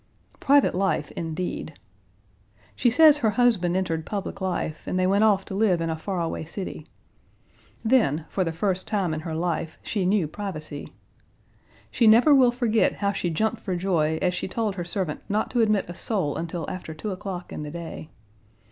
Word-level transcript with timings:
"Private 0.39 0.73
life, 0.73 1.11
indeed!" 1.11 1.77
She 2.75 2.89
says 2.89 3.17
her 3.17 3.29
husband 3.37 3.77
entered 3.77 4.03
public 4.03 4.41
life 4.41 4.81
and 4.87 4.97
they 4.97 5.05
went 5.05 5.23
off 5.23 5.45
to 5.45 5.53
live 5.53 5.79
in 5.79 5.91
a 5.91 5.95
far 5.95 6.19
away 6.19 6.43
city. 6.43 6.87
Then 7.85 8.25
for 8.27 8.43
the 8.43 8.51
first 8.51 8.87
time 8.87 9.13
in 9.13 9.19
her 9.19 9.35
life 9.35 9.77
she 9.83 10.07
knew 10.07 10.27
privacy. 10.27 10.91
She 11.91 12.07
never 12.07 12.33
will 12.33 12.49
forget 12.49 12.93
how 12.93 13.11
she 13.11 13.29
jumped 13.29 13.61
for 13.61 13.75
joy 13.75 14.17
as 14.23 14.33
she 14.33 14.47
told 14.47 14.73
her 14.73 14.83
servant 14.85 15.21
not 15.29 15.51
to 15.51 15.61
admit 15.61 15.87
a 15.87 15.93
soul 15.93 16.35
until 16.35 16.67
after 16.67 16.95
two 16.95 17.11
o'clock 17.11 17.53
in 17.53 17.61
the 17.61 17.69
day. 17.69 18.09